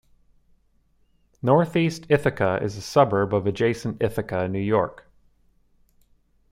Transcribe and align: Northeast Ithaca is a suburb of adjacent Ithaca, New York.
Northeast 1.43 2.07
Ithaca 2.09 2.57
is 2.63 2.75
a 2.75 2.81
suburb 2.81 3.35
of 3.35 3.45
adjacent 3.45 4.01
Ithaca, 4.01 4.47
New 4.47 4.57
York. 4.57 5.05